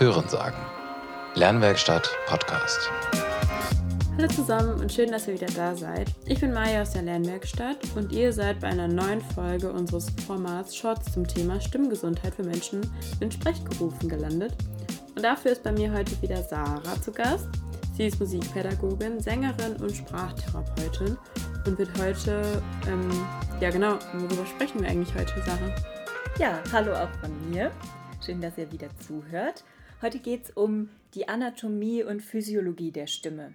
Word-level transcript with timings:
Hören 0.00 0.26
sagen. 0.30 0.56
Lernwerkstatt 1.34 2.08
Podcast. 2.24 2.90
Hallo 4.16 4.28
zusammen 4.28 4.80
und 4.80 4.90
schön, 4.90 5.10
dass 5.10 5.28
ihr 5.28 5.34
wieder 5.34 5.52
da 5.54 5.76
seid. 5.76 6.10
Ich 6.24 6.40
bin 6.40 6.54
Maya 6.54 6.80
aus 6.80 6.92
der 6.92 7.02
Lernwerkstatt 7.02 7.76
und 7.94 8.10
ihr 8.10 8.32
seid 8.32 8.60
bei 8.60 8.68
einer 8.68 8.88
neuen 8.88 9.20
Folge 9.20 9.70
unseres 9.70 10.06
Formats 10.26 10.74
Shorts 10.74 11.12
zum 11.12 11.28
Thema 11.28 11.60
Stimmgesundheit 11.60 12.34
für 12.34 12.44
Menschen 12.44 12.80
in 13.20 13.30
Sprechgerufen 13.30 14.08
gelandet. 14.08 14.54
Und 15.16 15.22
dafür 15.22 15.52
ist 15.52 15.62
bei 15.62 15.72
mir 15.72 15.92
heute 15.92 16.22
wieder 16.22 16.42
Sarah 16.44 16.98
zu 17.02 17.12
Gast. 17.12 17.48
Sie 17.94 18.06
ist 18.06 18.18
Musikpädagogin, 18.18 19.20
Sängerin 19.20 19.76
und 19.82 19.94
Sprachtherapeutin 19.94 21.18
und 21.66 21.78
wird 21.78 21.90
heute, 21.98 22.40
ähm, 22.88 23.10
ja 23.60 23.68
genau, 23.68 23.98
worüber 24.14 24.46
sprechen 24.46 24.80
wir 24.80 24.88
eigentlich 24.88 25.14
heute, 25.14 25.34
Sarah? 25.44 25.74
Ja, 26.38 26.58
hallo 26.72 26.94
auch 26.94 27.10
von 27.20 27.50
mir. 27.50 27.70
Schön, 28.24 28.40
dass 28.40 28.56
ihr 28.56 28.72
wieder 28.72 28.88
zuhört. 29.06 29.62
Heute 30.02 30.18
geht 30.18 30.44
es 30.44 30.50
um 30.50 30.88
die 31.14 31.28
Anatomie 31.28 32.02
und 32.02 32.22
Physiologie 32.22 32.90
der 32.90 33.06
Stimme. 33.06 33.52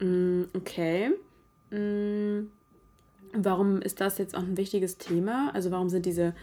Mm, 0.00 0.44
okay. 0.54 1.12
Mm, 1.70 2.48
warum 3.32 3.80
ist 3.80 4.00
das 4.00 4.18
jetzt 4.18 4.34
auch 4.34 4.42
ein 4.42 4.56
wichtiges 4.56 4.98
Thema? 4.98 5.52
Also 5.54 5.70
warum 5.70 5.88
sind 5.88 6.04
diese 6.04 6.34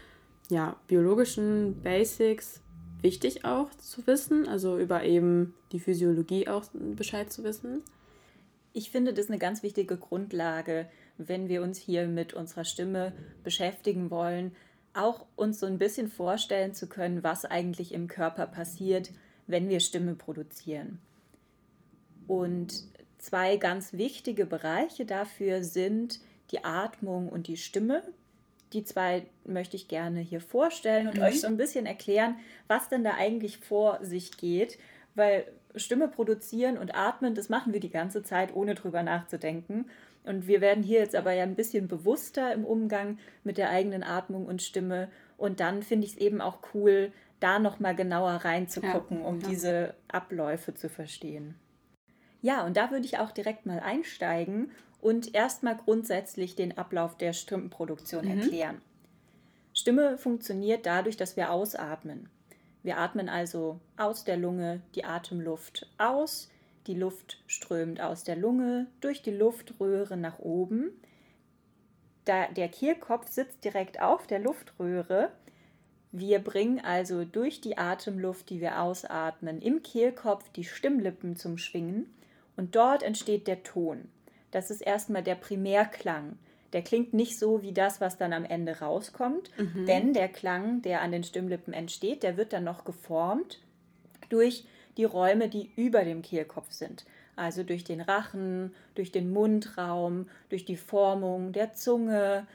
ja, 0.50 0.78
biologischen 0.88 1.82
Basics 1.82 2.62
wichtig 3.02 3.44
auch 3.44 3.70
zu 3.72 4.08
wissen? 4.08 4.48
Also 4.48 4.80
über 4.80 5.04
eben 5.04 5.54
die 5.74 5.80
Physiologie 5.82 6.48
auch 6.48 6.64
Bescheid 6.96 7.34
zu 7.34 7.44
wissen? 7.44 7.84
Ich 8.72 8.90
finde 8.90 9.14
das 9.14 9.28
eine 9.28 9.40
ganz 9.40 9.64
wichtige 9.64 9.98
Grundlage, 9.98 10.88
wenn 11.18 11.50
wir 11.50 11.62
uns 11.62 11.78
hier 11.78 12.08
mit 12.08 12.34
unserer 12.34 12.64
Stimme 12.64 13.12
beschäftigen 13.44 14.10
wollen, 14.10 14.54
auch 14.94 15.26
uns 15.36 15.60
so 15.60 15.66
ein 15.66 15.78
bisschen 15.78 16.08
vorstellen 16.08 16.74
zu 16.74 16.88
können, 16.88 17.24
was 17.24 17.46
eigentlich 17.46 17.94
im 17.94 18.08
Körper 18.08 18.48
passiert, 18.48 19.12
wenn 19.48 19.70
wir 19.70 19.80
Stimme 19.80 20.16
produzieren. 20.16 21.00
Und 22.28 22.84
zwei 23.18 23.58
ganz 23.58 23.94
wichtige 23.94 24.46
Bereiche 24.46 25.06
dafür 25.06 25.64
sind 25.64 26.20
die 26.52 26.64
Atmung 26.64 27.30
und 27.30 27.48
die 27.48 27.58
Stimme. 27.58 28.04
Die 28.74 28.84
zwei 28.84 29.26
möchte 29.46 29.76
ich 29.76 29.88
gerne 29.88 30.20
hier 30.20 30.42
vorstellen 30.42 31.08
und 31.08 31.18
mhm. 31.18 31.24
euch 31.24 31.42
so 31.42 31.48
ein 31.48 31.58
bisschen 31.58 31.86
erklären, 31.86 32.36
was 32.68 32.90
denn 32.90 33.04
da 33.04 33.16
eigentlich 33.16 33.58
vor 33.58 34.00
sich 34.04 34.38
geht, 34.38 34.78
weil 35.20 35.46
Stimme 35.76 36.08
produzieren 36.08 36.78
und 36.78 36.96
atmen, 36.96 37.36
das 37.36 37.50
machen 37.50 37.74
wir 37.74 37.80
die 37.80 37.92
ganze 37.92 38.24
Zeit, 38.24 38.56
ohne 38.56 38.74
drüber 38.74 39.04
nachzudenken. 39.04 39.86
Und 40.24 40.48
wir 40.48 40.62
werden 40.62 40.84
hier 40.84 41.00
jetzt 41.00 41.16
aber 41.16 41.34
ja 41.34 41.44
ein 41.44 41.56
bisschen 41.56 41.88
bewusster 41.88 42.54
im 42.54 42.66
Umgang 42.66 43.20
mit 43.44 43.58
der 43.58 43.70
eigenen 43.70 44.04
Atmung 44.04 44.48
und 44.48 44.62
Stimme. 44.62 45.10
Und 45.38 45.60
dann 45.60 45.84
finde 45.84 46.08
ich 46.08 46.14
es 46.14 46.18
eben 46.18 46.42
auch 46.42 46.60
cool, 46.74 47.12
da 47.40 47.60
nochmal 47.60 47.96
genauer 47.96 48.32
reinzugucken, 48.32 49.22
ja, 49.22 49.26
um 49.26 49.40
ja. 49.40 49.48
diese 49.48 49.94
Abläufe 50.08 50.74
zu 50.74 50.90
verstehen. 50.90 51.56
Ja, 52.42 52.66
und 52.66 52.78
da 52.78 52.92
würde 52.92 53.06
ich 53.06 53.20
auch 53.20 53.32
direkt 53.32 53.66
mal 53.66 53.80
einsteigen 53.80 54.72
und 55.02 55.34
erstmal 55.36 55.78
grundsätzlich 55.78 56.56
den 56.56 56.78
Ablauf 56.78 57.18
der 57.18 57.34
Stimmenproduktion 57.34 58.26
mhm. 58.26 58.40
erklären. 58.40 58.82
Stimme 59.74 60.18
funktioniert 60.18 60.86
dadurch, 60.86 61.16
dass 61.16 61.38
wir 61.38 61.52
ausatmen. 61.52 62.30
Wir 62.84 62.98
atmen 62.98 63.30
also 63.30 63.80
aus 63.98 64.24
der 64.24 64.38
Lunge 64.38 64.82
die 64.96 65.06
Atemluft 65.06 65.88
aus, 65.98 66.50
die 66.88 66.94
Luft 66.94 67.42
strömt 67.46 68.02
aus 68.02 68.24
der 68.24 68.36
Lunge 68.36 68.88
durch 69.02 69.22
die 69.22 69.32
Luftröhre 69.32 70.18
nach 70.18 70.40
oben. 70.40 70.92
Da 72.26 72.48
der 72.48 72.70
Kehlkopf 72.70 73.30
sitzt 73.30 73.64
direkt 73.64 74.02
auf 74.02 74.28
der 74.28 74.40
Luftröhre. 74.40 75.32
Wir 76.12 76.40
bringen 76.40 76.80
also 76.80 77.26
durch 77.26 77.62
die 77.62 77.78
Atemluft, 77.78 78.50
die 78.50 78.62
wir 78.62 78.82
ausatmen, 78.82 79.62
im 79.62 79.84
Kehlkopf 79.84 80.50
die 80.50 80.64
Stimmlippen 80.64 81.36
zum 81.36 81.58
Schwingen 81.58 82.12
und 82.56 82.76
dort 82.76 83.04
entsteht 83.04 83.48
der 83.48 83.64
Ton. 83.64 84.10
Das 84.52 84.72
ist 84.72 84.82
erstmal 84.82 85.22
der 85.22 85.36
Primärklang. 85.36 86.40
Der 86.74 86.82
klingt 86.82 87.14
nicht 87.14 87.40
so 87.40 87.62
wie 87.62 87.74
das, 87.74 88.00
was 88.00 88.18
dann 88.18 88.34
am 88.34 88.46
Ende 88.46 88.80
rauskommt, 88.80 89.50
mhm. 89.58 89.86
denn 89.86 90.14
der 90.14 90.30
Klang, 90.30 90.82
der 90.82 91.02
an 91.02 91.12
den 91.12 91.24
Stimmlippen 91.24 91.74
entsteht, 91.74 92.24
der 92.24 92.38
wird 92.38 92.54
dann 92.54 92.64
noch 92.64 92.86
geformt 92.86 93.60
durch 94.30 94.66
die 94.98 95.06
Räume, 95.06 95.50
die 95.50 95.72
über 95.76 96.04
dem 96.04 96.22
Kehlkopf 96.22 96.72
sind. 96.72 97.06
Also 97.36 97.64
durch 97.64 97.84
den 97.84 98.02
Rachen, 98.02 98.74
durch 98.96 99.12
den 99.12 99.32
Mundraum, 99.32 100.28
durch 100.50 100.66
die 100.66 100.76
Formung 100.76 101.54
der 101.54 101.74
Zunge 101.74 102.46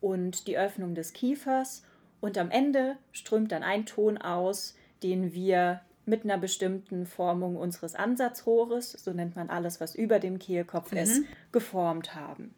und 0.00 0.46
die 0.46 0.56
Öffnung 0.56 0.94
des 0.94 1.12
Kiefers. 1.12 1.82
Und 2.20 2.38
am 2.38 2.50
Ende 2.50 2.96
strömt 3.12 3.52
dann 3.52 3.62
ein 3.62 3.84
Ton 3.84 4.16
aus, 4.16 4.76
den 5.02 5.34
wir 5.34 5.80
mit 6.06 6.24
einer 6.24 6.38
bestimmten 6.38 7.04
Formung 7.04 7.56
unseres 7.56 7.94
Ansatzrohres, 7.94 8.92
so 8.92 9.12
nennt 9.12 9.36
man 9.36 9.50
alles, 9.50 9.80
was 9.80 9.94
über 9.94 10.18
dem 10.18 10.38
Kehlkopf 10.38 10.92
mhm. 10.92 10.98
ist, 10.98 11.22
geformt 11.52 12.14
haben. 12.14 12.54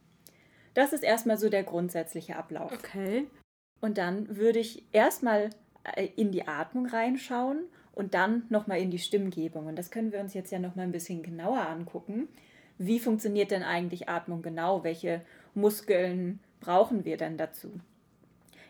Das 0.74 0.92
ist 0.92 1.02
erstmal 1.02 1.36
so 1.36 1.48
der 1.48 1.62
grundsätzliche 1.62 2.36
Ablauf. 2.36 2.72
Okay. 2.72 3.26
Und 3.80 3.98
dann 3.98 4.36
würde 4.36 4.58
ich 4.58 4.84
erstmal 4.92 5.50
äh, 5.96 6.08
in 6.16 6.32
die 6.32 6.46
Atmung 6.46 6.86
reinschauen 6.86 7.64
und 7.92 8.14
dann 8.14 8.44
nochmal 8.48 8.80
in 8.80 8.90
die 8.90 8.98
Stimmgebung. 8.98 9.66
Und 9.66 9.76
das 9.76 9.90
können 9.90 10.12
wir 10.12 10.20
uns 10.20 10.34
jetzt 10.34 10.52
ja 10.52 10.58
nochmal 10.58 10.86
ein 10.86 10.92
bisschen 10.92 11.22
genauer 11.22 11.66
angucken. 11.66 12.28
Wie 12.78 13.00
funktioniert 13.00 13.50
denn 13.50 13.62
eigentlich 13.62 14.08
Atmung 14.08 14.42
genau? 14.42 14.84
Welche 14.84 15.22
Muskeln 15.54 16.40
brauchen 16.60 17.04
wir 17.04 17.16
denn 17.16 17.36
dazu? 17.36 17.72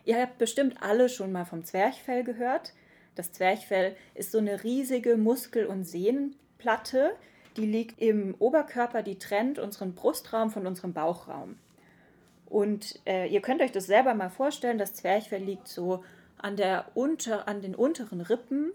Ihr 0.03 0.19
habt 0.19 0.37
bestimmt 0.37 0.81
alle 0.81 1.09
schon 1.09 1.31
mal 1.31 1.45
vom 1.45 1.63
Zwerchfell 1.63 2.23
gehört. 2.23 2.73
Das 3.15 3.31
Zwerchfell 3.31 3.95
ist 4.15 4.31
so 4.31 4.39
eine 4.39 4.63
riesige 4.63 5.17
Muskel- 5.17 5.67
und 5.67 5.85
Sehnenplatte, 5.85 7.15
die 7.57 7.65
liegt 7.65 8.01
im 8.01 8.35
Oberkörper, 8.39 9.03
die 9.03 9.19
trennt 9.19 9.59
unseren 9.59 9.93
Brustraum 9.93 10.49
von 10.49 10.65
unserem 10.65 10.93
Bauchraum. 10.93 11.57
Und 12.51 12.99
äh, 13.07 13.27
ihr 13.27 13.41
könnt 13.41 13.61
euch 13.61 13.71
das 13.71 13.85
selber 13.85 14.13
mal 14.13 14.29
vorstellen, 14.29 14.77
das 14.77 14.93
Zwerchfell 14.93 15.41
liegt 15.41 15.69
so 15.69 16.03
an, 16.37 16.57
der 16.57 16.85
unter, 16.95 17.47
an 17.47 17.61
den 17.61 17.75
unteren 17.75 18.19
Rippen 18.19 18.73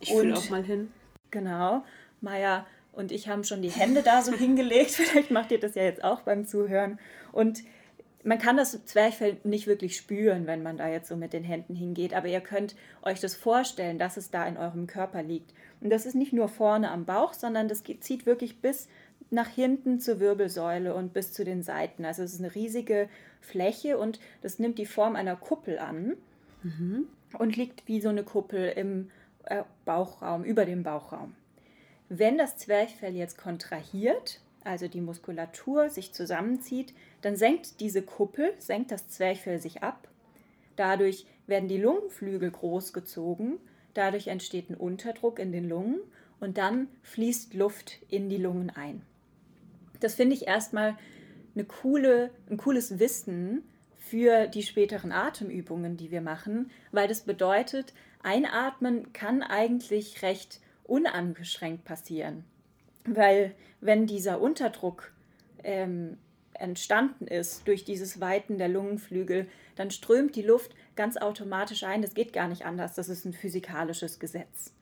ich 0.00 0.12
fühle 0.12 0.36
auch 0.36 0.50
mal 0.50 0.64
hin. 0.64 0.92
Genau. 1.30 1.84
Maya 2.20 2.66
und 2.92 3.10
ich 3.10 3.28
haben 3.28 3.44
schon 3.44 3.62
die 3.62 3.70
Hände 3.70 4.02
da 4.02 4.20
so 4.20 4.32
hingelegt. 4.36 4.90
Vielleicht 4.90 5.30
macht 5.30 5.50
ihr 5.52 5.60
das 5.60 5.74
ja 5.74 5.84
jetzt 5.84 6.04
auch 6.04 6.20
beim 6.20 6.44
Zuhören. 6.44 6.98
Und 7.30 7.62
man 8.24 8.38
kann 8.38 8.56
das 8.56 8.84
Zwerchfell 8.84 9.38
nicht 9.44 9.66
wirklich 9.66 9.96
spüren, 9.96 10.46
wenn 10.46 10.62
man 10.62 10.76
da 10.76 10.88
jetzt 10.88 11.08
so 11.08 11.16
mit 11.16 11.32
den 11.32 11.44
Händen 11.44 11.74
hingeht, 11.74 12.14
aber 12.14 12.28
ihr 12.28 12.40
könnt 12.40 12.76
euch 13.02 13.20
das 13.20 13.34
vorstellen, 13.34 13.98
dass 13.98 14.16
es 14.16 14.30
da 14.30 14.46
in 14.46 14.56
eurem 14.56 14.86
Körper 14.86 15.22
liegt. 15.22 15.52
Und 15.80 15.90
das 15.90 16.06
ist 16.06 16.14
nicht 16.14 16.32
nur 16.32 16.48
vorne 16.48 16.90
am 16.90 17.04
Bauch, 17.04 17.32
sondern 17.32 17.66
das 17.66 17.82
zieht 17.82 18.26
wirklich 18.26 18.60
bis 18.60 18.88
nach 19.32 19.48
hinten 19.48 20.00
zur 20.00 20.20
Wirbelsäule 20.20 20.94
und 20.94 21.12
bis 21.12 21.32
zu 21.32 21.44
den 21.44 21.62
Seiten. 21.62 22.04
Also 22.04 22.22
es 22.22 22.34
ist 22.34 22.40
eine 22.40 22.54
riesige 22.54 23.08
Fläche 23.40 23.98
und 23.98 24.20
das 24.42 24.58
nimmt 24.58 24.78
die 24.78 24.86
Form 24.86 25.16
einer 25.16 25.36
Kuppel 25.36 25.78
an 25.78 26.14
mhm. 26.62 27.06
und 27.38 27.56
liegt 27.56 27.88
wie 27.88 28.00
so 28.00 28.08
eine 28.08 28.24
Kuppel 28.24 28.68
im 28.76 29.10
äh, 29.44 29.64
Bauchraum, 29.84 30.44
über 30.44 30.64
dem 30.64 30.82
Bauchraum. 30.82 31.34
Wenn 32.08 32.36
das 32.36 32.56
Zwerchfell 32.56 33.16
jetzt 33.16 33.38
kontrahiert, 33.38 34.40
also 34.64 34.86
die 34.86 35.00
Muskulatur 35.00 35.88
sich 35.88 36.12
zusammenzieht, 36.12 36.94
dann 37.22 37.36
senkt 37.36 37.80
diese 37.80 38.02
Kuppel, 38.02 38.52
senkt 38.58 38.92
das 38.92 39.08
Zwerchfell 39.08 39.60
sich 39.60 39.82
ab. 39.82 40.08
Dadurch 40.76 41.26
werden 41.46 41.68
die 41.68 41.78
Lungenflügel 41.78 42.50
großgezogen, 42.50 43.58
dadurch 43.94 44.28
entsteht 44.28 44.70
ein 44.70 44.76
Unterdruck 44.76 45.38
in 45.38 45.52
den 45.52 45.68
Lungen 45.68 46.00
und 46.40 46.58
dann 46.58 46.88
fließt 47.02 47.54
Luft 47.54 47.98
in 48.08 48.28
die 48.28 48.36
Lungen 48.36 48.70
ein. 48.70 49.02
Das 50.02 50.14
finde 50.14 50.34
ich 50.34 50.46
erstmal 50.46 50.96
eine 51.54 51.64
coole, 51.64 52.30
ein 52.50 52.56
cooles 52.56 52.98
Wissen 52.98 53.62
für 53.98 54.46
die 54.46 54.62
späteren 54.62 55.12
Atemübungen, 55.12 55.96
die 55.96 56.10
wir 56.10 56.20
machen, 56.20 56.70
weil 56.90 57.08
das 57.08 57.22
bedeutet, 57.22 57.94
Einatmen 58.22 59.12
kann 59.12 59.42
eigentlich 59.42 60.22
recht 60.22 60.60
unangeschränkt 60.84 61.84
passieren, 61.84 62.44
weil 63.04 63.54
wenn 63.80 64.06
dieser 64.06 64.40
Unterdruck 64.40 65.12
ähm, 65.64 66.18
entstanden 66.54 67.26
ist 67.26 67.66
durch 67.66 67.84
dieses 67.84 68.20
Weiten 68.20 68.58
der 68.58 68.68
Lungenflügel, 68.68 69.48
dann 69.74 69.90
strömt 69.90 70.36
die 70.36 70.42
Luft 70.42 70.72
ganz 70.94 71.16
automatisch 71.16 71.82
ein. 71.82 72.02
Das 72.02 72.14
geht 72.14 72.32
gar 72.32 72.48
nicht 72.48 72.64
anders. 72.64 72.94
Das 72.94 73.08
ist 73.08 73.24
ein 73.24 73.32
physikalisches 73.32 74.18
Gesetz. 74.18 74.72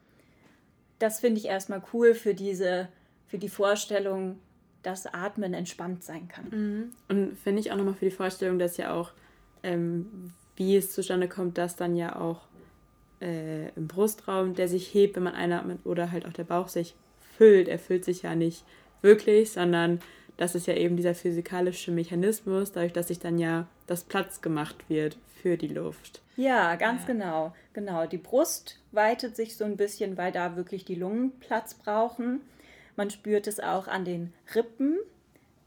Das 0.99 1.20
finde 1.20 1.40
ich 1.40 1.46
erstmal 1.46 1.82
cool 1.93 2.14
für 2.14 2.34
diese, 2.34 2.88
für 3.26 3.38
die 3.38 3.49
Vorstellung, 3.49 4.38
dass 4.82 5.06
Atmen 5.06 5.55
entspannt 5.55 6.05
sein 6.05 6.29
kann. 6.29 6.49
Mhm. 6.50 6.91
Und 7.09 7.38
finde 7.38 7.61
ich 7.61 7.73
auch 7.73 7.77
nochmal 7.77 7.94
für 7.94 8.06
die 8.06 8.11
Vorstellung, 8.11 8.59
dass 8.59 8.77
ja 8.77 8.94
auch, 8.94 9.12
ähm, 9.62 10.32
wie 10.56 10.77
es 10.77 10.93
zustande 10.93 11.29
kommt, 11.29 11.59
dass 11.59 11.77
dann 11.77 11.97
ja 11.97 12.17
auch 12.17 12.41
äh, 13.21 13.69
im 13.71 13.87
Brustraum, 13.88 14.55
der 14.55 14.69
sich 14.69 14.93
hebt, 14.94 15.17
wenn 15.17 15.25
man 15.25 15.35
einatmet, 15.35 15.81
oder 15.85 16.11
halt 16.11 16.27
auch 16.27 16.32
der 16.32 16.44
Bauch 16.44 16.69
sich 16.69 16.94
füllt. 17.37 17.69
Er 17.69 17.79
füllt 17.79 18.05
sich 18.05 18.23
ja 18.23 18.35
nicht 18.35 18.65
wirklich, 19.03 19.53
sondern 19.53 20.00
das 20.37 20.55
ist 20.55 20.67
ja 20.67 20.75
eben 20.75 20.97
dieser 20.97 21.15
physikalische 21.15 21.91
Mechanismus, 21.91 22.73
dadurch, 22.73 22.94
dass 22.94 23.09
sich 23.09 23.19
dann 23.19 23.38
ja 23.38 23.67
das 23.87 24.05
Platz 24.05 24.41
gemacht 24.41 24.76
wird 24.88 25.19
für 25.43 25.56
die 25.56 25.69
Luft. 25.69 26.23
Ja, 26.37 26.76
ganz 26.76 27.03
ja. 27.03 27.09
genau. 27.09 27.55
Genau. 27.75 28.06
Die 28.06 28.17
Brust 28.17 28.79
weitet 28.93 29.37
sich 29.37 29.56
so 29.56 29.65
ein 29.65 29.76
bisschen, 29.76 30.17
weil 30.17 30.33
da 30.33 30.56
wirklich 30.56 30.85
die 30.85 30.94
Lungen 30.94 31.33
Platz 31.41 31.75
brauchen. 31.75 32.41
Man 33.00 33.08
spürt 33.08 33.47
es 33.47 33.61
auch 33.61 33.88
an 33.88 34.05
den 34.05 34.35
Rippen, 34.55 34.99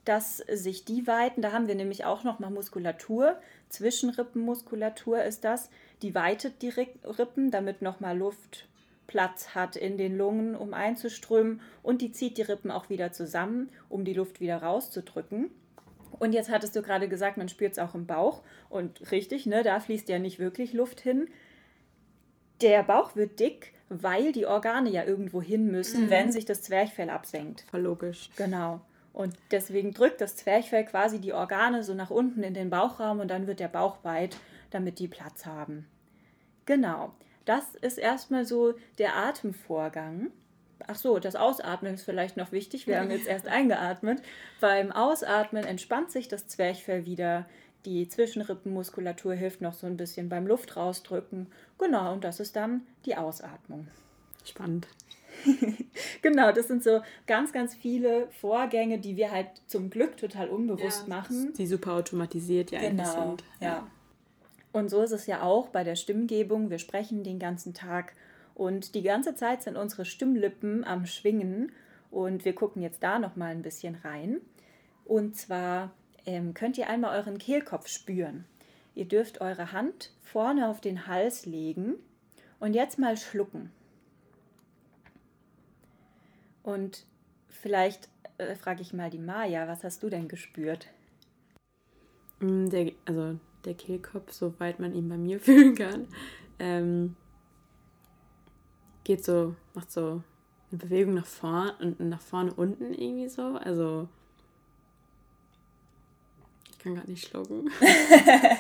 dass 0.06 0.38
sich 0.38 0.86
die 0.86 1.08
weiten. 1.08 1.42
Da 1.42 1.52
haben 1.52 1.68
wir 1.68 1.74
nämlich 1.74 2.06
auch 2.06 2.24
noch 2.24 2.38
mal 2.38 2.52
Muskulatur. 2.52 3.42
Zwischenrippenmuskulatur 3.70 5.24
ist 5.24 5.44
das. 5.44 5.72
Die 6.04 6.14
weitet 6.14 6.62
die 6.62 6.70
Rippen, 6.70 7.50
damit 7.50 7.82
noch 7.82 8.00
mal 8.00 8.16
Luft 8.16 8.68
Platz 9.08 9.56
hat 9.56 9.76
in 9.76 9.98
den 9.98 10.16
Lungen, 10.16 10.56
um 10.56 10.76
einzuströmen. 10.76 11.60
Und 11.82 12.04
die 12.04 12.12
zieht 12.12 12.38
die 12.38 12.44
Rippen 12.44 12.70
auch 12.70 12.92
wieder 12.92 13.12
zusammen, 13.12 13.72
um 13.90 14.06
die 14.06 14.14
Luft 14.14 14.40
wieder 14.40 14.58
rauszudrücken. 14.58 15.50
Und 16.20 16.34
jetzt 16.34 16.52
hattest 16.52 16.76
du 16.76 16.84
gerade 16.84 17.10
gesagt, 17.10 17.38
man 17.38 17.50
spürt 17.50 17.72
es 17.72 17.80
auch 17.80 17.96
im 17.96 18.06
Bauch. 18.06 18.44
Und 18.70 19.10
richtig, 19.12 19.48
ne, 19.48 19.64
da 19.64 19.80
fließt 19.80 20.08
ja 20.08 20.20
nicht 20.20 20.38
wirklich 20.38 20.74
Luft 20.74 21.02
hin. 21.02 21.28
Der 22.62 22.84
Bauch 22.84 23.16
wird 23.16 23.40
dick, 23.40 23.73
weil 23.90 24.32
die 24.32 24.46
Organe 24.46 24.90
ja 24.90 25.04
irgendwo 25.04 25.42
hin 25.42 25.72
müssen, 25.72 26.06
mhm. 26.06 26.10
wenn 26.10 26.32
sich 26.32 26.46
das 26.46 26.62
Zwerchfell 26.62 27.10
absenkt. 27.10 27.66
Voll 27.70 27.82
logisch. 27.82 28.30
Genau. 28.36 28.82
Und 29.14 29.36
deswegen 29.52 29.94
drückt 29.94 30.22
das 30.22 30.36
Zwerchfell 30.36 30.86
quasi 30.86 31.20
die 31.20 31.34
Organe 31.34 31.84
so 31.84 31.94
nach 31.94 32.10
unten 32.10 32.42
in 32.42 32.56
den 32.56 32.72
Bauchraum 32.72 33.20
und 33.20 33.30
dann 33.30 33.46
wird 33.46 33.60
der 33.60 33.68
Bauch 33.68 34.04
weit, 34.04 34.38
damit 34.72 34.98
die 34.98 35.08
Platz 35.08 35.46
haben. 35.46 35.86
Genau. 36.66 37.14
Das 37.46 37.76
ist 37.76 38.00
erstmal 38.00 38.46
so 38.46 38.74
der 38.98 39.16
Atemvorgang. 39.16 40.32
Ach 40.88 40.96
so, 40.96 41.20
das 41.20 41.36
Ausatmen 41.36 41.94
ist 41.94 42.04
vielleicht 42.04 42.38
noch 42.38 42.52
wichtig. 42.52 42.88
Wir 42.88 43.00
haben 43.00 43.12
jetzt 43.12 43.28
erst 43.28 43.48
eingeatmet. 43.50 44.22
Beim 44.60 44.92
Ausatmen 44.92 45.64
entspannt 45.64 46.12
sich 46.12 46.28
das 46.28 46.48
Zwerchfell 46.48 47.06
wieder. 47.06 47.46
Die 47.86 48.08
Zwischenrippenmuskulatur 48.08 49.34
hilft 49.34 49.62
noch 49.62 49.74
so 49.74 49.88
ein 49.88 49.98
bisschen 49.98 50.30
beim 50.30 50.48
Luft 50.48 50.78
rausdrücken. 50.78 51.48
Genau, 51.78 52.14
und 52.14 52.24
das 52.24 52.40
ist 52.40 52.56
dann 52.56 52.82
die 53.06 53.16
Ausatmung. 53.16 53.88
Spannend. 54.46 54.88
genau, 56.22 56.52
das 56.52 56.68
sind 56.68 56.84
so 56.84 57.02
ganz, 57.28 57.52
ganz 57.52 57.76
viele 57.76 58.28
Vorgänge, 58.40 59.00
die 59.00 59.18
wir 59.18 59.32
halt 59.32 59.48
zum 59.68 59.90
Glück 59.90 60.16
total 60.18 60.50
unbewusst 60.50 61.08
ja, 61.08 61.16
machen. 61.16 61.54
Die 61.58 61.68
super 61.68 61.94
automatisiert 61.94 62.72
ja 62.72 62.80
genau, 62.80 63.04
sind. 63.04 63.44
Ja. 63.60 63.68
ja. 63.68 63.88
Und 64.72 64.90
so 64.90 65.02
ist 65.02 65.12
es 65.12 65.28
ja 65.28 65.44
auch 65.44 65.70
bei 65.70 65.84
der 65.84 65.96
Stimmgebung. 65.96 66.70
Wir 66.70 66.80
sprechen 66.80 67.24
den 67.24 67.40
ganzen 67.40 67.74
Tag 67.74 68.14
und 68.56 68.96
die 68.96 69.04
ganze 69.04 69.36
Zeit 69.36 69.64
sind 69.64 69.76
unsere 69.76 70.06
Stimmlippen 70.06 70.84
am 70.84 71.06
Schwingen. 71.06 71.72
Und 72.12 72.46
wir 72.46 72.54
gucken 72.54 72.82
jetzt 72.82 73.02
da 73.02 73.20
noch 73.20 73.36
mal 73.36 73.48
ein 73.52 73.64
bisschen 73.64 73.96
rein. 73.96 74.40
Und 75.06 75.36
zwar 75.36 75.92
ähm, 76.26 76.54
könnt 76.54 76.78
ihr 76.78 76.90
einmal 76.90 77.18
euren 77.18 77.38
Kehlkopf 77.38 77.88
spüren. 77.88 78.46
Ihr 78.96 79.06
dürft 79.06 79.42
eure 79.42 79.72
Hand 79.72 80.12
vorne 80.22 80.70
auf 80.70 80.82
den 80.82 81.08
Hals 81.08 81.46
legen 81.46 81.96
und 82.60 82.74
jetzt 82.74 83.00
mal 83.00 83.18
schlucken. 83.18 83.72
Und 86.62 87.06
vielleicht 87.50 88.10
äh, 88.38 88.56
frage 88.56 88.82
ich 88.82 88.94
mal 88.94 89.10
die 89.10 89.20
Maja, 89.20 89.68
was 89.68 89.84
hast 89.84 90.04
du 90.04 90.10
denn 90.10 90.28
gespürt? 90.28 90.88
Mm, 92.40 92.70
der, 92.70 92.92
also 93.06 93.40
der 93.66 93.74
Kehlkopf, 93.74 94.32
soweit 94.32 94.80
man 94.80 94.94
ihn 94.94 95.10
bei 95.10 95.18
mir 95.18 95.40
fühlen 95.42 95.76
kann, 95.76 96.08
ähm, 96.60 97.16
geht 99.04 99.26
so, 99.26 99.56
macht 99.74 99.92
so 99.92 100.24
eine 100.72 100.80
Bewegung 100.80 101.16
nach 101.16 101.26
vorne 101.26 101.76
und 101.80 102.00
nach 102.00 102.22
vorne 102.22 102.54
unten 102.54 102.94
irgendwie 102.94 103.28
so. 103.28 103.58
Also 103.58 104.08
kann 106.84 106.96
gerade 106.96 107.10
nicht 107.10 107.28
schlucken. 107.28 107.70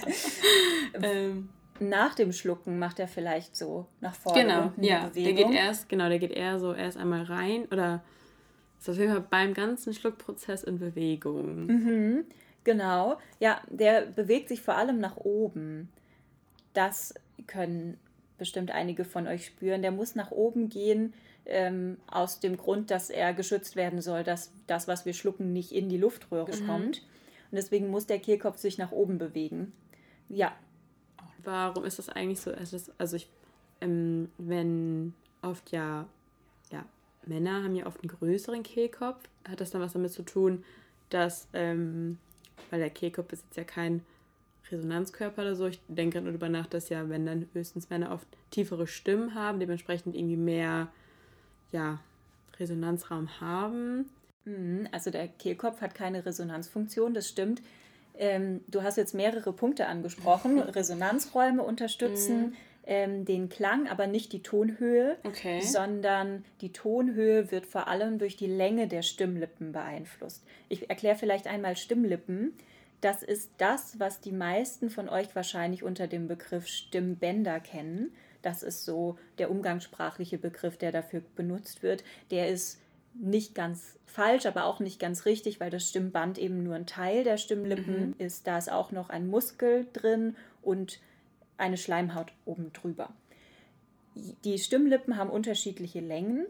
ähm, 1.02 1.50
nach 1.80 2.16
dem 2.16 2.32
Schlucken 2.32 2.80
macht 2.80 3.00
er 3.00 3.08
vielleicht 3.08 3.56
so 3.56 3.88
nach 4.00 4.16
vorne 4.16 4.42
genau, 4.42 4.72
ja, 4.78 5.08
Bewegung. 5.08 5.36
Der 5.36 5.46
geht 5.46 5.56
erst, 5.56 5.90
genau, 5.90 6.10
der 6.10 6.20
geht 6.20 6.32
eher 6.32 6.60
so 6.60 6.74
erst 6.74 6.98
einmal 6.98 7.24
rein 7.24 7.66
oder 7.72 8.04
ist 8.80 8.90
auf 8.90 8.98
jeden 8.98 9.12
Fall 9.12 9.26
beim 9.30 9.54
ganzen 9.54 9.94
Schluckprozess 9.94 10.64
in 10.64 10.80
Bewegung. 10.80 11.66
Mhm. 11.66 12.26
Genau, 12.64 13.18
ja, 13.40 13.62
der 13.70 14.06
bewegt 14.06 14.50
sich 14.50 14.62
vor 14.62 14.76
allem 14.76 15.00
nach 15.00 15.18
oben. 15.18 15.90
Das 16.74 17.14
können 17.48 17.98
bestimmt 18.38 18.72
einige 18.72 19.06
von 19.06 19.28
euch 19.28 19.46
spüren. 19.46 19.82
Der 19.82 19.92
muss 19.92 20.16
nach 20.16 20.32
oben 20.32 20.70
gehen, 20.70 21.14
ähm, 21.46 21.98
aus 22.08 22.40
dem 22.40 22.58
Grund, 22.58 22.90
dass 22.90 23.10
er 23.10 23.34
geschützt 23.34 23.76
werden 23.76 24.02
soll, 24.02 24.24
dass 24.24 24.52
das, 24.68 24.88
was 24.88 25.06
wir 25.06 25.14
schlucken, 25.14 25.52
nicht 25.52 25.72
in 25.72 25.90
die 25.90 25.98
Luftröhre 25.98 26.56
mhm. 26.56 26.68
kommt. 26.68 27.02
Und 27.54 27.58
deswegen 27.58 27.92
muss 27.92 28.08
der 28.08 28.18
Kehlkopf 28.18 28.58
sich 28.58 28.80
nach 28.80 28.92
oben 28.92 29.20
bewegen. 29.20 29.74
Ja. 30.28 30.56
Warum 31.44 31.86
ist 31.86 32.00
das 32.00 32.10
eigentlich 32.10 32.40
so? 32.40 32.52
Also, 32.98 33.16
ich, 33.16 33.30
ähm, 33.80 34.32
wenn 34.40 35.14
oft 35.44 35.72
ja, 35.72 36.08
ja, 36.72 36.84
Männer 37.28 37.64
haben 37.64 37.76
ja 37.76 37.86
oft 37.86 38.02
einen 38.02 38.08
größeren 38.10 38.64
Kehlkopf, 38.64 39.20
hat 39.48 39.62
das 39.62 39.70
dann 39.70 39.82
was 39.82 39.94
damit 39.94 40.12
zu 40.12 40.24
tun, 40.24 40.64
dass 41.12 41.48
ähm, 41.54 42.18
weil 42.72 42.80
der 42.80 42.90
Kehlkopf 42.90 43.32
ist 43.34 43.44
jetzt 43.44 43.58
ja 43.58 43.66
kein 43.66 44.02
Resonanzkörper 44.72 45.44
oder 45.44 45.56
so. 45.56 45.68
Ich 45.68 45.80
denke 45.88 46.16
gerade 46.16 46.32
darüber 46.32 46.50
nach, 46.50 46.66
dass 46.66 46.90
ja, 46.90 47.08
wenn 47.08 47.28
dann 47.28 47.48
höchstens 47.54 47.88
Männer 47.92 48.12
oft 48.14 48.28
tiefere 48.50 48.88
Stimmen 48.88 49.36
haben, 49.36 49.60
dementsprechend 49.60 50.16
irgendwie 50.16 50.38
mehr 50.38 50.88
ja, 51.72 52.00
Resonanzraum 52.60 53.40
haben. 53.40 54.10
Mhm, 54.46 54.88
also 54.92 55.12
der 55.12 55.28
Kehlkopf 55.28 55.82
hat 55.82 55.96
keine 55.96 56.26
Resonanzfunktion, 56.26 57.14
das 57.14 57.28
stimmt. 57.28 57.62
Ähm, 58.16 58.62
du 58.68 58.84
hast 58.84 58.98
jetzt 58.98 59.14
mehrere 59.14 59.54
Punkte 59.54 59.88
angesprochen. 59.88 60.60
Resonanzräume 60.60 61.64
unterstützen. 61.64 62.42
Mhm 62.42 62.54
ähm, 62.86 63.26
den 63.26 63.50
Klang, 63.50 63.88
aber 63.88 64.08
nicht 64.08 64.34
die 64.34 64.44
Tonhöhe, 64.44 65.18
okay. 65.24 65.62
sondern 65.62 66.44
die 66.62 66.74
Tonhöhe 66.74 67.52
wird 67.52 67.66
vor 67.66 67.88
allem 67.88 68.20
durch 68.20 68.36
die 68.36 68.48
Länge 68.48 68.88
der 68.88 69.02
Stimmlippen 69.02 69.72
beeinflusst. 69.72 70.44
Ich 70.70 70.90
erkläre 70.90 71.16
vielleicht 71.16 71.48
einmal 71.48 71.78
Stimmlippen. 71.78 72.54
Das 73.02 73.24
ist 73.24 73.52
das, 73.58 74.00
was 74.00 74.22
die 74.22 74.32
meisten 74.32 74.90
von 74.90 75.10
euch 75.10 75.36
wahrscheinlich 75.36 75.84
unter 75.84 76.08
dem 76.08 76.28
Begriff 76.28 76.68
Stimmbänder 76.68 77.60
kennen. 77.60 78.14
Das 78.42 78.64
ist 78.64 78.84
so 78.84 79.18
der 79.38 79.50
umgangssprachliche 79.50 80.38
Begriff, 80.38 80.78
der 80.78 80.92
dafür 80.92 81.22
benutzt 81.36 81.84
wird. 81.84 82.04
Der 82.32 82.50
ist 82.50 82.82
nicht 83.14 83.56
ganz 83.56 83.98
falsch, 84.06 84.46
aber 84.46 84.66
auch 84.66 84.80
nicht 84.80 85.00
ganz 85.00 85.26
richtig, 85.26 85.60
weil 85.60 85.70
das 85.70 85.90
Stimmband 85.90 86.38
eben 86.38 86.64
nur 86.64 86.76
ein 86.76 86.86
Teil 86.86 87.24
der 87.24 87.38
Stimmlippen 87.38 88.10
mhm. 88.10 88.16
ist. 88.18 88.48
Da 88.48 88.58
ist 88.58 88.72
auch 88.72 88.92
noch 88.92 89.10
ein 89.10 89.28
Muskel 89.28 89.88
drin 89.94 90.36
und 90.62 91.00
eine 91.58 91.78
Schleimhaut 91.78 92.32
oben 92.46 92.74
drüber. 92.74 93.10
Die 94.44 94.60
Stimmlippen 94.60 95.18
haben 95.18 95.30
unterschiedliche 95.30 96.00
Längen. 96.00 96.46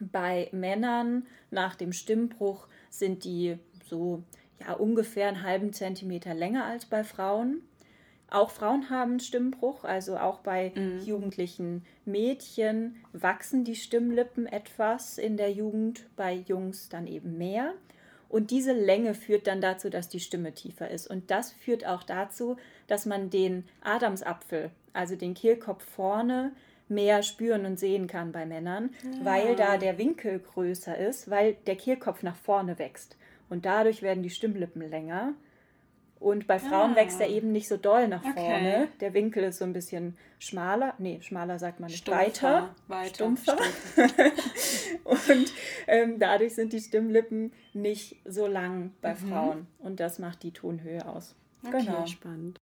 Bei 0.00 0.48
Männern 0.52 1.26
nach 1.50 1.74
dem 1.76 1.92
Stimmbruch 1.92 2.66
sind 2.90 3.24
die 3.24 3.58
so 3.88 4.22
ja, 4.60 4.72
ungefähr 4.72 5.28
einen 5.28 5.42
halben 5.42 5.72
Zentimeter 5.72 6.34
länger 6.34 6.64
als 6.64 6.86
bei 6.86 7.04
Frauen. 7.04 7.62
Auch 8.28 8.50
Frauen 8.50 8.90
haben 8.90 9.20
Stimmbruch, 9.20 9.84
also 9.84 10.16
auch 10.16 10.40
bei 10.40 10.72
mhm. 10.74 11.00
jugendlichen 11.04 11.84
Mädchen 12.04 12.96
wachsen 13.12 13.64
die 13.64 13.76
Stimmlippen 13.76 14.46
etwas 14.46 15.18
in 15.18 15.36
der 15.36 15.52
Jugend, 15.52 16.06
bei 16.16 16.32
Jungs 16.32 16.88
dann 16.88 17.06
eben 17.06 17.38
mehr. 17.38 17.74
Und 18.28 18.50
diese 18.50 18.72
Länge 18.72 19.14
führt 19.14 19.46
dann 19.46 19.60
dazu, 19.60 19.88
dass 19.88 20.08
die 20.08 20.18
Stimme 20.18 20.52
tiefer 20.52 20.90
ist. 20.90 21.08
Und 21.08 21.30
das 21.30 21.52
führt 21.52 21.86
auch 21.86 22.02
dazu, 22.02 22.56
dass 22.88 23.06
man 23.06 23.30
den 23.30 23.64
Adamsapfel, 23.82 24.70
also 24.92 25.14
den 25.14 25.34
Kehlkopf 25.34 25.84
vorne, 25.84 26.52
mehr 26.88 27.22
spüren 27.22 27.66
und 27.66 27.78
sehen 27.78 28.06
kann 28.06 28.32
bei 28.32 28.46
Männern, 28.46 28.90
ja. 29.02 29.24
weil 29.24 29.56
da 29.56 29.76
der 29.76 29.98
Winkel 29.98 30.40
größer 30.40 30.96
ist, 30.96 31.30
weil 31.30 31.54
der 31.66 31.76
Kehlkopf 31.76 32.22
nach 32.22 32.36
vorne 32.36 32.78
wächst. 32.78 33.16
Und 33.48 33.64
dadurch 33.64 34.02
werden 34.02 34.22
die 34.22 34.30
Stimmlippen 34.30 34.88
länger. 34.88 35.34
Und 36.18 36.46
bei 36.46 36.58
Frauen 36.58 36.92
ah. 36.92 36.96
wächst 36.96 37.20
er 37.20 37.28
eben 37.28 37.52
nicht 37.52 37.68
so 37.68 37.76
doll 37.76 38.08
nach 38.08 38.24
okay. 38.24 38.32
vorne. 38.34 38.88
Der 39.00 39.12
Winkel 39.12 39.44
ist 39.44 39.58
so 39.58 39.64
ein 39.64 39.74
bisschen 39.74 40.16
schmaler. 40.38 40.94
Nee, 40.98 41.20
schmaler 41.20 41.58
sagt 41.58 41.78
man 41.78 41.90
nicht. 41.90 41.98
Stumpfer, 41.98 42.26
weiter. 42.26 42.74
weiter. 42.88 43.14
Stumpfer. 43.14 43.58
Stumpfer. 43.94 44.32
und 45.04 45.52
ähm, 45.86 46.18
dadurch 46.18 46.54
sind 46.54 46.72
die 46.72 46.80
Stimmlippen 46.80 47.52
nicht 47.74 48.16
so 48.24 48.46
lang 48.46 48.92
bei 49.02 49.12
mhm. 49.12 49.28
Frauen. 49.28 49.66
Und 49.78 50.00
das 50.00 50.18
macht 50.18 50.42
die 50.42 50.52
Tonhöhe 50.52 51.06
aus. 51.06 51.34
Okay, 51.66 51.84
genau. 51.84 52.06
spannend. 52.06 52.60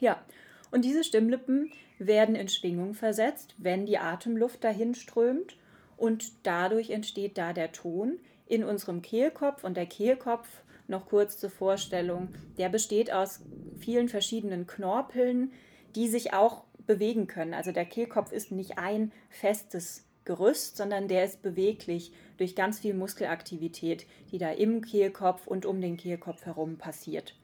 Ja, 0.00 0.22
und 0.70 0.84
diese 0.84 1.04
Stimmlippen 1.04 1.72
werden 1.98 2.34
in 2.34 2.48
Schwingung 2.48 2.94
versetzt, 2.94 3.54
wenn 3.58 3.86
die 3.86 3.98
Atemluft 3.98 4.64
dahin 4.64 4.94
strömt. 4.94 5.56
Und 5.96 6.46
dadurch 6.46 6.90
entsteht 6.90 7.38
da 7.38 7.52
der 7.52 7.72
Ton 7.72 8.18
in 8.46 8.64
unserem 8.64 9.02
Kehlkopf. 9.02 9.64
Und 9.64 9.76
der 9.76 9.86
Kehlkopf 9.86 10.46
noch 10.88 11.06
kurz 11.06 11.38
zur 11.38 11.50
Vorstellung. 11.50 12.28
Der 12.58 12.68
besteht 12.68 13.12
aus 13.12 13.40
vielen 13.78 14.08
verschiedenen 14.08 14.66
Knorpeln, 14.66 15.52
die 15.94 16.08
sich 16.08 16.32
auch 16.32 16.64
bewegen 16.86 17.26
können. 17.26 17.54
Also 17.54 17.72
der 17.72 17.84
Kehlkopf 17.84 18.32
ist 18.32 18.52
nicht 18.52 18.78
ein 18.78 19.12
festes 19.28 20.04
Gerüst, 20.24 20.76
sondern 20.76 21.08
der 21.08 21.24
ist 21.24 21.42
beweglich 21.42 22.12
durch 22.36 22.54
ganz 22.54 22.80
viel 22.80 22.94
Muskelaktivität, 22.94 24.06
die 24.32 24.38
da 24.38 24.50
im 24.50 24.82
Kehlkopf 24.82 25.46
und 25.46 25.66
um 25.66 25.80
den 25.80 25.96
Kehlkopf 25.96 26.44
herum 26.44 26.78
passiert. 26.78 27.36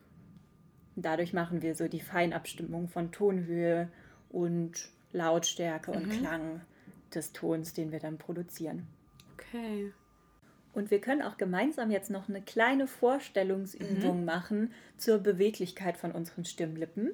Dadurch 0.96 1.32
machen 1.32 1.62
wir 1.62 1.74
so 1.74 1.88
die 1.88 2.00
Feinabstimmung 2.00 2.88
von 2.88 3.12
Tonhöhe 3.12 3.88
und 4.28 4.90
Lautstärke 5.12 5.92
mhm. 5.92 5.96
und 5.96 6.10
Klang 6.10 6.60
des 7.14 7.32
Tons, 7.32 7.72
den 7.72 7.92
wir 7.92 8.00
dann 8.00 8.18
produzieren. 8.18 8.86
Okay. 9.34 9.92
Und 10.74 10.90
wir 10.90 11.00
können 11.00 11.22
auch 11.22 11.36
gemeinsam 11.36 11.90
jetzt 11.90 12.10
noch 12.10 12.28
eine 12.28 12.40
kleine 12.40 12.86
Vorstellungsübung 12.86 14.20
mhm. 14.20 14.24
machen 14.24 14.72
zur 14.96 15.18
Beweglichkeit 15.18 15.96
von 15.96 16.12
unseren 16.12 16.44
Stimmlippen. 16.44 17.10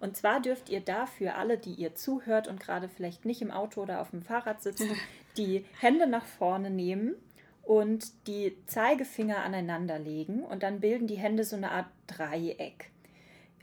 Und 0.00 0.16
zwar 0.16 0.40
dürft 0.40 0.70
ihr 0.70 0.80
dafür 0.80 1.36
alle, 1.36 1.58
die 1.58 1.74
ihr 1.74 1.94
zuhört 1.94 2.48
und 2.48 2.60
gerade 2.60 2.88
vielleicht 2.88 3.24
nicht 3.24 3.42
im 3.42 3.50
Auto 3.50 3.82
oder 3.82 4.00
auf 4.00 4.10
dem 4.10 4.22
Fahrrad 4.22 4.62
sitzen, 4.62 4.90
die 5.36 5.64
Hände 5.78 6.06
nach 6.06 6.24
vorne 6.24 6.70
nehmen 6.70 7.14
und 7.62 8.26
die 8.26 8.56
Zeigefinger 8.66 9.38
aneinander 9.38 9.98
legen 9.98 10.42
und 10.42 10.62
dann 10.62 10.80
bilden 10.80 11.06
die 11.06 11.18
Hände 11.18 11.44
so 11.44 11.56
eine 11.56 11.70
Art 11.70 11.86
Dreieck. 12.06 12.90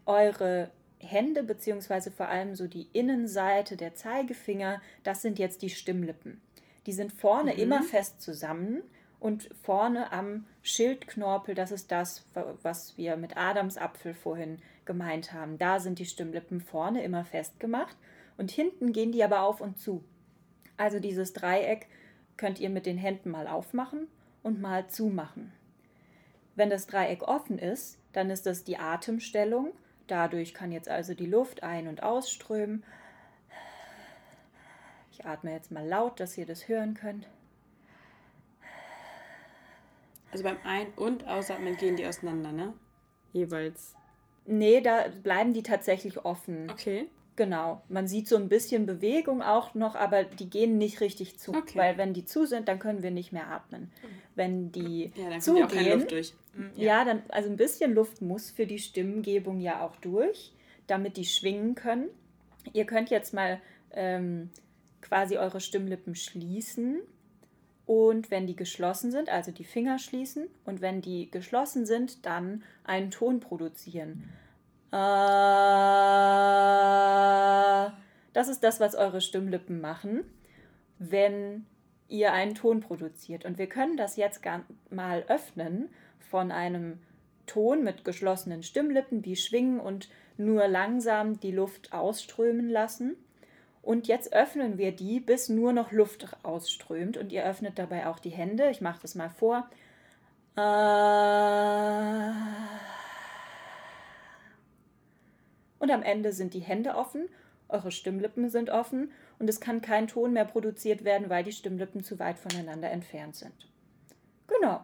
Eure 0.06 0.72
Hände 1.00 1.44
beziehungsweise 1.44 2.12
vor 2.12 2.28
allem 2.28 2.56
so 2.56 2.68
die 2.68 2.88
Innenseite 2.94 3.78
der 3.78 3.96
Zeigefinger, 3.96 4.82
das 5.04 5.22
sind 5.22 5.38
jetzt 5.40 5.62
die 5.62 5.70
Stimmlippen. 5.70 6.42
Die 6.86 6.94
sind 6.94 7.12
vorne 7.12 7.54
mhm. 7.54 7.60
immer 7.60 7.84
fest 7.84 8.22
zusammen 8.22 8.84
und 9.20 9.50
vorne 9.64 10.12
am 10.12 10.46
Schildknorpel, 10.62 11.56
das 11.56 11.72
ist 11.72 11.92
das, 11.92 12.26
was 12.62 12.98
wir 12.98 13.18
mit 13.18 13.36
Adamsapfel 13.36 14.14
vorhin 14.14 14.60
gemeint 14.86 15.34
haben. 15.34 15.58
Da 15.58 15.80
sind 15.80 16.00
die 16.00 16.06
Stimmlippen 16.06 16.62
vorne 16.62 17.04
immer 17.04 17.26
festgemacht 17.26 17.96
und 18.38 18.52
hinten 18.52 18.94
gehen 18.94 19.12
die 19.12 19.24
aber 19.24 19.42
auf 19.42 19.62
und 19.62 19.80
zu. 19.80 20.04
Also 20.78 21.00
dieses 21.00 21.34
Dreieck 21.34 21.88
könnt 22.38 22.60
ihr 22.60 22.70
mit 22.70 22.86
den 22.86 22.98
Händen 22.98 23.32
mal 23.32 23.48
aufmachen 23.48 24.08
und 24.44 24.62
mal 24.62 24.88
zumachen. 24.88 25.52
Wenn 26.56 26.70
das 26.70 26.88
Dreieck 26.88 27.24
offen 27.24 27.58
ist, 27.60 28.00
dann 28.14 28.30
ist 28.30 28.46
das 28.46 28.64
die 28.64 28.78
Atemstellung. 28.78 29.74
Dadurch 30.08 30.54
kann 30.54 30.72
jetzt 30.72 30.90
also 30.90 31.14
die 31.14 31.26
Luft 31.26 31.64
ein- 31.64 31.88
und 31.88 32.04
ausströmen. 32.04 32.84
Ich 35.12 35.26
atme 35.26 35.52
jetzt 35.52 35.72
mal 35.72 35.86
laut, 35.86 36.20
dass 36.20 36.38
ihr 36.38 36.46
das 36.46 36.68
hören 36.68 36.94
könnt. 36.94 37.28
Also 40.32 40.44
beim 40.44 40.58
Ein- 40.64 40.94
und 40.96 41.28
Ausatmen 41.28 41.78
gehen 41.78 41.96
die 41.96 42.06
auseinander, 42.06 42.52
ne? 42.52 42.74
Jeweils. 43.34 43.96
Nee, 44.46 44.82
da 44.82 45.06
bleiben 45.24 45.54
die 45.54 45.64
tatsächlich 45.64 46.24
offen. 46.26 46.70
Okay. 46.70 47.08
Genau. 47.36 47.84
Man 47.88 48.08
sieht 48.08 48.28
so 48.28 48.36
ein 48.36 48.50
bisschen 48.50 48.88
Bewegung 48.88 49.44
auch 49.44 49.76
noch, 49.76 49.96
aber 49.96 50.24
die 50.24 50.50
gehen 50.50 50.80
nicht 50.80 51.02
richtig 51.02 51.38
zu. 51.38 51.54
Okay. 51.54 51.78
Weil 51.78 51.98
wenn 51.98 52.14
die 52.14 52.26
zu 52.26 52.46
sind, 52.46 52.68
dann 52.68 52.80
können 52.80 53.04
wir 53.04 53.12
nicht 53.12 53.32
mehr 53.32 53.48
atmen. 53.50 53.92
Wenn 54.36 54.72
die 54.72 55.12
ja, 55.16 55.30
dann 55.30 55.42
zugehen, 55.42 55.66
auch 55.66 55.72
keine 55.72 55.96
Luft 55.96 56.12
durch. 56.12 56.34
Mhm, 56.56 56.72
ja. 56.76 56.84
ja, 56.84 57.06
dann, 57.06 57.22
also 57.30 57.50
ein 57.50 57.58
bisschen 57.58 57.94
Luft 57.94 58.22
muss 58.22 58.50
für 58.50 58.66
die 58.66 58.80
Stimmgebung 58.80 59.60
ja 59.60 59.86
auch 59.86 59.96
durch, 59.98 60.52
damit 60.88 61.16
die 61.16 61.26
schwingen 61.26 61.76
können. 61.76 62.08
Ihr 62.74 62.86
könnt 62.86 63.12
jetzt 63.12 63.36
mal 63.36 63.62
ähm, 63.92 64.50
quasi 65.02 65.38
eure 65.38 65.60
Stimmlippen 65.60 66.16
schließen 66.16 67.02
und 67.88 68.30
wenn 68.30 68.46
die 68.46 68.56
geschlossen 68.56 69.12
sind, 69.12 69.30
also 69.30 69.52
die 69.52 69.64
Finger 69.64 69.98
schließen 69.98 70.48
und 70.66 70.82
wenn 70.82 71.02
die 71.02 71.32
geschlossen 71.32 71.86
sind, 71.86 72.26
dann 72.26 72.64
einen 72.84 73.10
Ton 73.12 73.40
produzieren. 73.40 74.30
Äh, 74.92 74.98
das 78.34 78.50
ist 78.50 78.64
das, 78.64 78.82
was 78.82 78.94
eure 78.94 79.22
Stimmlippen 79.22 79.80
machen, 79.80 80.26
wenn 81.00 81.66
ihr 82.10 82.34
einen 82.34 82.56
Ton 82.56 82.82
produziert. 82.82 83.46
Und 83.46 83.58
wir 83.58 83.68
können 83.68 83.96
das 83.96 84.18
jetzt 84.18 84.42
mal 84.90 85.24
öffnen 85.30 85.90
von 86.20 86.52
einem 86.52 87.00
Ton 87.46 87.86
mit 87.86 88.04
geschlossenen 88.04 88.64
Stimmlippen, 88.64 89.22
die 89.22 89.38
schwingen 89.38 89.80
und 89.80 90.10
nur 90.36 90.68
langsam 90.68 91.40
die 91.40 91.52
Luft 91.52 91.94
ausströmen 91.94 92.70
lassen. 92.70 93.16
Und 93.88 94.10
jetzt 94.10 94.34
öffnen 94.34 94.78
wir 94.78 94.92
die, 94.92 95.22
bis 95.22 95.48
nur 95.48 95.72
noch 95.72 95.94
Luft 95.94 96.28
ausströmt. 96.44 97.16
Und 97.16 97.32
ihr 97.32 97.46
öffnet 97.46 97.80
dabei 97.80 98.08
auch 98.08 98.20
die 98.20 98.32
Hände. 98.32 98.70
Ich 98.70 98.82
mache 98.82 99.00
das 99.02 99.16
mal 99.16 99.30
vor. 99.30 99.70
Und 105.80 105.90
am 105.90 106.04
Ende 106.04 106.34
sind 106.34 106.54
die 106.54 106.60
Hände 106.60 106.96
offen, 106.96 107.30
eure 107.70 107.92
Stimmlippen 107.92 108.50
sind 108.50 108.70
offen 108.72 109.14
und 109.40 109.50
es 109.50 109.62
kann 109.62 109.82
kein 109.82 110.08
Ton 110.08 110.34
mehr 110.34 110.44
produziert 110.44 111.06
werden, 111.06 111.30
weil 111.30 111.46
die 111.46 111.54
Stimmlippen 111.54 112.04
zu 112.04 112.20
weit 112.20 112.40
voneinander 112.40 112.90
entfernt 112.90 113.38
sind. 113.38 113.70
Genau. 114.48 114.84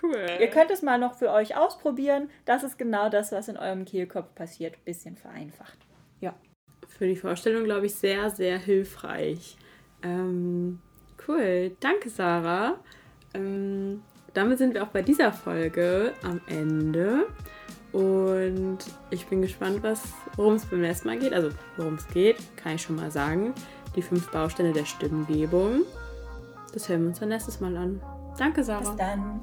Cool. 0.00 0.38
Ihr 0.40 0.48
könnt 0.48 0.70
es 0.70 0.80
mal 0.80 0.98
noch 0.98 1.16
für 1.16 1.30
euch 1.30 1.54
ausprobieren. 1.54 2.30
Das 2.46 2.62
ist 2.62 2.78
genau 2.78 3.10
das, 3.10 3.30
was 3.30 3.48
in 3.48 3.58
eurem 3.58 3.84
Kehlkopf 3.84 4.34
passiert. 4.34 4.82
Bisschen 4.86 5.16
vereinfacht. 5.16 5.76
Ja 6.20 6.34
für 7.00 7.06
die 7.06 7.16
Vorstellung, 7.16 7.64
glaube 7.64 7.86
ich, 7.86 7.94
sehr, 7.94 8.28
sehr 8.28 8.58
hilfreich. 8.58 9.56
Ähm, 10.02 10.80
cool. 11.26 11.74
Danke, 11.80 12.10
Sarah. 12.10 12.74
Ähm, 13.32 14.02
damit 14.34 14.58
sind 14.58 14.74
wir 14.74 14.82
auch 14.82 14.88
bei 14.88 15.00
dieser 15.00 15.32
Folge 15.32 16.12
am 16.22 16.42
Ende. 16.46 17.26
Und 17.92 18.80
ich 19.08 19.24
bin 19.28 19.40
gespannt, 19.40 19.80
worum 20.36 20.56
es 20.56 20.66
beim 20.66 20.82
nächsten 20.82 21.08
Mal 21.08 21.18
geht. 21.18 21.32
Also, 21.32 21.48
worum 21.78 21.94
es 21.94 22.06
geht, 22.08 22.36
kann 22.56 22.74
ich 22.74 22.82
schon 22.82 22.96
mal 22.96 23.10
sagen. 23.10 23.54
Die 23.96 24.02
fünf 24.02 24.30
Bausteine 24.30 24.74
der 24.74 24.84
Stimmgebung. 24.84 25.86
Das 26.74 26.86
hören 26.86 27.00
wir 27.00 27.08
uns 27.08 27.20
dann 27.20 27.30
nächstes 27.30 27.60
Mal 27.60 27.78
an. 27.78 28.02
Danke, 28.36 28.62
Sarah. 28.62 28.80
Bis 28.80 28.96
dann. 28.96 29.40